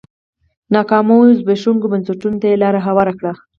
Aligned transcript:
ناکامو 0.73 1.17
زبېښونکو 1.39 1.91
بنسټونو 1.91 2.37
ته 2.41 2.45
یې 2.51 2.59
لار 2.63 2.75
هواره 2.87 3.13
کړه. 3.19 3.33